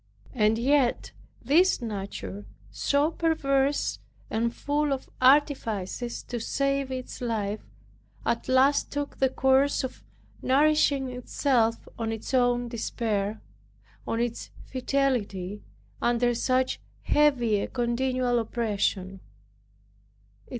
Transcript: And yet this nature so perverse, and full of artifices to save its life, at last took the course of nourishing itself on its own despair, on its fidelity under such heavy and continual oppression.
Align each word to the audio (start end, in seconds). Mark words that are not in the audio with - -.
And 0.33 0.57
yet 0.57 1.11
this 1.43 1.79
nature 1.79 2.47
so 2.71 3.11
perverse, 3.11 3.99
and 4.31 4.51
full 4.51 4.91
of 4.93 5.07
artifices 5.21 6.23
to 6.23 6.39
save 6.39 6.89
its 6.91 7.21
life, 7.21 7.61
at 8.25 8.49
last 8.49 8.91
took 8.91 9.17
the 9.19 9.29
course 9.29 9.83
of 9.83 10.03
nourishing 10.41 11.11
itself 11.11 11.87
on 11.99 12.11
its 12.11 12.33
own 12.33 12.67
despair, 12.67 13.41
on 14.07 14.19
its 14.19 14.49
fidelity 14.65 15.61
under 16.01 16.33
such 16.33 16.79
heavy 17.03 17.59
and 17.59 17.71
continual 17.71 18.39
oppression. 18.39 19.19